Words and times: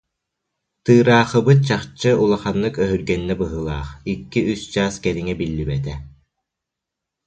Тыыраахыбыт 0.83 1.59
чахчы 1.67 2.11
улаханнык 2.21 2.75
өһүргэннэ 2.83 3.33
быһыылаах, 3.39 3.89
икки-үс 4.11 4.61
чаас 4.73 4.95
кэриҥэ 5.03 5.33
биллибэтэ 5.39 5.93